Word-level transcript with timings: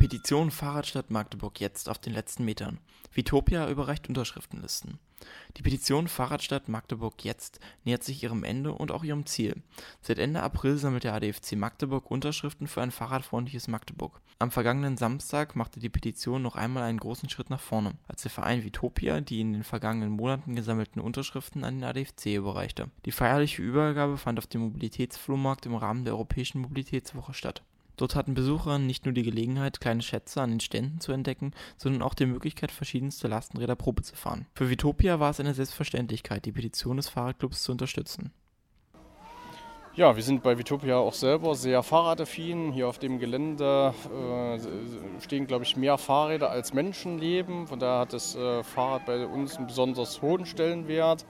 Petition 0.00 0.50
Fahrradstadt 0.50 1.10
Magdeburg 1.10 1.60
jetzt 1.60 1.90
auf 1.90 1.98
den 1.98 2.14
letzten 2.14 2.46
Metern. 2.46 2.78
Vitopia 3.12 3.68
überreicht 3.68 4.08
Unterschriftenlisten. 4.08 4.98
Die 5.58 5.62
Petition 5.62 6.08
Fahrradstadt 6.08 6.70
Magdeburg 6.70 7.22
jetzt 7.22 7.60
nähert 7.84 8.02
sich 8.02 8.22
ihrem 8.22 8.42
Ende 8.42 8.72
und 8.72 8.92
auch 8.92 9.04
ihrem 9.04 9.26
Ziel. 9.26 9.62
Seit 10.00 10.18
Ende 10.18 10.42
April 10.42 10.78
sammelt 10.78 11.04
der 11.04 11.12
ADFC 11.12 11.52
Magdeburg 11.54 12.10
Unterschriften 12.10 12.66
für 12.66 12.80
ein 12.80 12.92
fahrradfreundliches 12.92 13.68
Magdeburg. 13.68 14.22
Am 14.38 14.50
vergangenen 14.50 14.96
Samstag 14.96 15.54
machte 15.54 15.80
die 15.80 15.90
Petition 15.90 16.40
noch 16.40 16.56
einmal 16.56 16.84
einen 16.84 16.98
großen 16.98 17.28
Schritt 17.28 17.50
nach 17.50 17.60
vorne, 17.60 17.92
als 18.08 18.22
der 18.22 18.30
Verein 18.30 18.64
Vitopia 18.64 19.20
die 19.20 19.42
in 19.42 19.52
den 19.52 19.64
vergangenen 19.64 20.12
Monaten 20.12 20.56
gesammelten 20.56 21.02
Unterschriften 21.02 21.62
an 21.62 21.74
den 21.74 21.84
ADFC 21.84 22.36
überreichte. 22.36 22.88
Die 23.04 23.12
feierliche 23.12 23.60
Übergabe 23.60 24.16
fand 24.16 24.38
auf 24.38 24.46
dem 24.46 24.62
Mobilitätsflohmarkt 24.62 25.66
im 25.66 25.74
Rahmen 25.74 26.06
der 26.06 26.14
Europäischen 26.14 26.62
Mobilitätswoche 26.62 27.34
statt. 27.34 27.62
Dort 28.00 28.14
hatten 28.14 28.32
Besucher 28.32 28.78
nicht 28.78 29.04
nur 29.04 29.12
die 29.12 29.22
Gelegenheit, 29.22 29.78
kleine 29.78 30.00
Schätze 30.00 30.40
an 30.40 30.48
den 30.48 30.60
Ständen 30.60 31.00
zu 31.00 31.12
entdecken, 31.12 31.52
sondern 31.76 32.00
auch 32.00 32.14
die 32.14 32.24
Möglichkeit, 32.24 32.70
verschiedenste 32.70 33.28
Lastenräder 33.28 33.76
Probe 33.76 34.00
zu 34.00 34.16
fahren. 34.16 34.46
Für 34.54 34.70
Vitopia 34.70 35.20
war 35.20 35.28
es 35.28 35.38
eine 35.38 35.52
Selbstverständlichkeit, 35.52 36.46
die 36.46 36.52
Petition 36.52 36.96
des 36.96 37.10
Fahrradclubs 37.10 37.62
zu 37.62 37.72
unterstützen. 37.72 38.32
Ja, 39.96 40.14
wir 40.14 40.22
sind 40.22 40.44
bei 40.44 40.56
Vitopia 40.56 40.98
auch 40.98 41.14
selber 41.14 41.56
sehr 41.56 41.82
fahrradaffin. 41.82 42.70
Hier 42.70 42.86
auf 42.86 43.00
dem 43.00 43.18
Gelände 43.18 43.92
äh, 44.06 45.20
stehen, 45.20 45.48
glaube 45.48 45.64
ich, 45.64 45.76
mehr 45.76 45.98
Fahrräder 45.98 46.48
als 46.48 46.72
Menschen 46.72 47.18
leben. 47.18 47.66
Von 47.66 47.80
daher 47.80 48.02
hat 48.02 48.12
das 48.12 48.36
äh, 48.36 48.62
Fahrrad 48.62 49.06
bei 49.06 49.26
uns 49.26 49.56
einen 49.56 49.66
besonders 49.66 50.22
hohen 50.22 50.46
Stellenwert. 50.46 51.26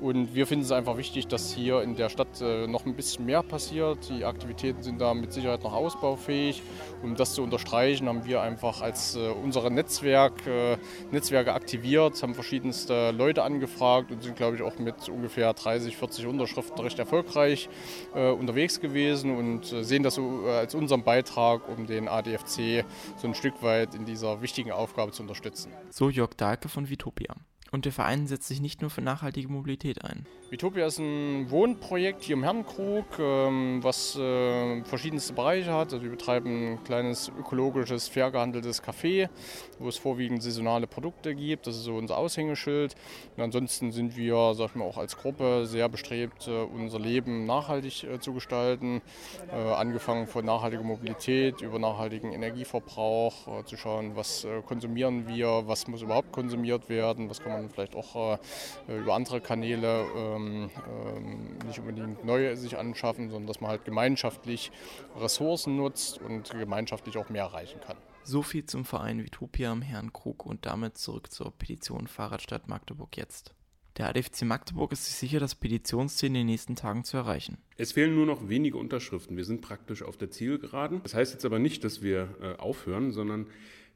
Und 0.00 0.34
wir 0.34 0.46
finden 0.46 0.64
es 0.64 0.72
einfach 0.72 0.96
wichtig, 0.96 1.26
dass 1.26 1.52
hier 1.52 1.82
in 1.82 1.94
der 1.94 2.08
Stadt 2.08 2.40
äh, 2.40 2.66
noch 2.66 2.86
ein 2.86 2.94
bisschen 2.94 3.26
mehr 3.26 3.42
passiert. 3.42 4.08
Die 4.08 4.24
Aktivitäten 4.24 4.82
sind 4.82 4.98
da 4.98 5.12
mit 5.12 5.34
Sicherheit 5.34 5.62
noch 5.62 5.74
ausbaufähig. 5.74 6.62
Um 7.02 7.16
das 7.16 7.34
zu 7.34 7.42
unterstreichen, 7.42 8.08
haben 8.08 8.24
wir 8.24 8.40
einfach 8.40 8.80
als 8.80 9.16
äh, 9.16 9.28
unsere 9.28 9.70
Netzwerk, 9.70 10.46
äh, 10.46 10.78
Netzwerke 11.10 11.52
aktiviert, 11.52 12.22
haben 12.22 12.32
verschiedenste 12.32 13.10
Leute 13.10 13.42
angefragt 13.42 14.10
und 14.10 14.22
sind, 14.22 14.36
glaube 14.36 14.56
ich, 14.56 14.62
auch 14.62 14.78
mit 14.78 15.10
ungefähr 15.10 15.52
30, 15.52 15.98
40 15.98 16.26
Unterschriften 16.26 16.80
recht 16.80 16.98
erfolgreich 16.98 17.68
unterwegs 18.12 18.80
gewesen 18.80 19.36
und 19.36 19.72
äh, 19.72 19.84
sehen 19.84 20.02
das 20.02 20.14
so 20.14 20.46
äh, 20.46 20.50
als 20.50 20.74
unseren 20.74 21.02
Beitrag, 21.02 21.68
um 21.68 21.86
den 21.86 22.08
ADFC 22.08 22.84
so 23.16 23.28
ein 23.28 23.34
Stück 23.34 23.62
weit 23.62 23.94
in 23.94 24.04
dieser 24.04 24.42
wichtigen 24.42 24.72
Aufgabe 24.72 25.12
zu 25.12 25.22
unterstützen. 25.22 25.72
So 25.90 26.10
Jörg 26.10 26.34
Dahlke 26.36 26.68
von 26.68 26.88
Vitopia. 26.88 27.34
Und 27.72 27.84
der 27.84 27.92
Verein 27.92 28.26
setzt 28.26 28.48
sich 28.48 28.60
nicht 28.60 28.80
nur 28.80 28.90
für 28.90 29.00
nachhaltige 29.00 29.48
Mobilität 29.48 30.04
ein. 30.04 30.26
Vitopia 30.50 30.86
ist 30.86 30.98
ein 30.98 31.48
Wohnprojekt 31.50 32.24
hier 32.24 32.34
im 32.34 32.42
Herrenkrug, 32.42 33.06
ähm, 33.20 33.78
was 33.84 34.16
äh, 34.16 34.82
verschiedenste 34.82 35.32
Bereiche 35.32 35.72
hat. 35.72 35.92
Also 35.92 36.02
wir 36.02 36.10
betreiben 36.10 36.72
ein 36.72 36.84
kleines 36.84 37.30
ökologisches, 37.38 38.08
fair 38.08 38.32
gehandeltes 38.32 38.82
Café, 38.82 39.28
wo 39.78 39.88
es 39.88 39.96
vorwiegend 39.96 40.42
saisonale 40.42 40.88
Produkte 40.88 41.36
gibt. 41.36 41.68
Das 41.68 41.76
ist 41.76 41.84
so 41.84 41.94
unser 41.94 42.18
Aushängeschild. 42.18 42.96
Und 43.36 43.44
ansonsten 43.44 43.92
sind 43.92 44.16
wir, 44.16 44.54
sag 44.54 44.70
ich 44.70 44.74
mal, 44.74 44.86
auch 44.86 44.98
als 44.98 45.16
Gruppe 45.16 45.66
sehr 45.66 45.88
bestrebt, 45.88 46.48
äh, 46.48 46.62
unser 46.62 46.98
Leben 46.98 47.46
nachhaltig 47.46 48.02
äh, 48.02 48.18
zu 48.18 48.32
gestalten. 48.32 49.02
Angefangen 49.50 50.26
von 50.26 50.44
nachhaltiger 50.44 50.82
Mobilität 50.82 51.60
über 51.60 51.78
nachhaltigen 51.78 52.32
Energieverbrauch, 52.32 53.64
zu 53.64 53.76
schauen, 53.76 54.16
was 54.16 54.46
konsumieren 54.66 55.26
wir, 55.28 55.62
was 55.66 55.86
muss 55.86 56.02
überhaupt 56.02 56.32
konsumiert 56.32 56.88
werden, 56.88 57.28
was 57.28 57.40
kann 57.40 57.52
man 57.52 57.59
vielleicht 57.68 57.94
auch 57.94 58.38
über 58.88 59.14
andere 59.14 59.40
Kanäle 59.40 60.06
ähm, 60.16 60.70
ähm, 60.88 61.58
nicht 61.66 61.78
unbedingt 61.78 62.24
neu 62.24 62.56
sich 62.56 62.78
anschaffen, 62.78 63.28
sondern 63.28 63.46
dass 63.46 63.60
man 63.60 63.70
halt 63.70 63.84
gemeinschaftlich 63.84 64.70
Ressourcen 65.18 65.76
nutzt 65.76 66.20
und 66.20 66.50
gemeinschaftlich 66.50 67.18
auch 67.18 67.28
mehr 67.28 67.44
erreichen 67.44 67.80
kann. 67.80 67.96
So 68.22 68.42
viel 68.42 68.64
zum 68.64 68.84
Verein 68.84 69.22
Vitopia 69.24 69.72
am 69.72 69.82
Herrenkrug 69.82 70.46
und 70.46 70.66
damit 70.66 70.98
zurück 70.98 71.32
zur 71.32 71.50
Petition 71.50 72.06
Fahrradstadt 72.06 72.68
Magdeburg 72.68 73.16
jetzt. 73.16 73.54
Der 73.96 74.08
ADFC 74.08 74.42
Magdeburg 74.42 74.92
ist 74.92 75.06
sich 75.06 75.16
sicher, 75.16 75.40
das 75.40 75.54
Petitionsziel 75.54 76.28
in 76.28 76.34
den 76.34 76.46
nächsten 76.46 76.76
Tagen 76.76 77.04
zu 77.04 77.16
erreichen. 77.16 77.58
Es 77.76 77.92
fehlen 77.92 78.14
nur 78.14 78.26
noch 78.26 78.48
wenige 78.48 78.78
Unterschriften. 78.78 79.36
Wir 79.36 79.44
sind 79.44 79.62
praktisch 79.62 80.02
auf 80.02 80.16
der 80.16 80.30
Zielgeraden. 80.30 81.02
Das 81.02 81.14
heißt 81.14 81.32
jetzt 81.32 81.44
aber 81.44 81.58
nicht, 81.58 81.82
dass 81.82 82.02
wir 82.02 82.34
äh, 82.40 82.60
aufhören, 82.60 83.10
sondern 83.10 83.46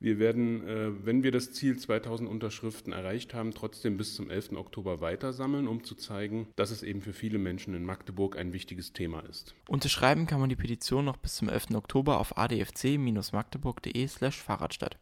wir 0.00 0.18
werden, 0.18 0.66
äh, 0.66 1.04
wenn 1.04 1.22
wir 1.22 1.30
das 1.30 1.52
Ziel 1.52 1.78
2000 1.78 2.28
Unterschriften 2.28 2.92
erreicht 2.94 3.34
haben, 3.34 3.52
trotzdem 3.52 3.98
bis 3.98 4.14
zum 4.14 4.30
11. 4.30 4.56
Oktober 4.56 5.02
weiter 5.02 5.34
sammeln, 5.34 5.68
um 5.68 5.84
zu 5.84 5.94
zeigen, 5.94 6.48
dass 6.56 6.70
es 6.70 6.82
eben 6.82 7.02
für 7.02 7.12
viele 7.12 7.38
Menschen 7.38 7.74
in 7.74 7.84
Magdeburg 7.84 8.38
ein 8.38 8.54
wichtiges 8.54 8.94
Thema 8.94 9.20
ist. 9.20 9.54
Unterschreiben 9.68 10.26
kann 10.26 10.40
man 10.40 10.48
die 10.48 10.56
Petition 10.56 11.04
noch 11.04 11.18
bis 11.18 11.36
zum 11.36 11.50
11. 11.50 11.72
Oktober 11.74 12.18
auf 12.18 12.38
adfc-magdeburg.de 12.38 14.06
slash 14.08 14.42
Fahrradstadt 14.42 14.98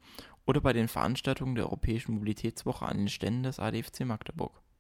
oder 0.47 0.61
bei 0.61 0.73
den 0.73 0.89
Veranstaltungen 0.89 1.55
der 1.55 1.67
Europäischen 1.67 2.15
Mobilitätswoche 2.15 2.87
an 2.87 2.99
den 2.99 3.09
Ständen 3.09 3.45
des 3.45 3.61
ADFC 3.61 4.01
Magdeburg. 4.05 4.61